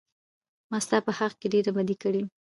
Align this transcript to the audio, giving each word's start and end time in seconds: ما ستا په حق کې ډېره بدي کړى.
ما 0.71 0.79
ستا 0.85 0.97
په 1.05 1.11
حق 1.17 1.33
کې 1.41 1.47
ډېره 1.53 1.71
بدي 1.77 1.95
کړى. 2.03 2.21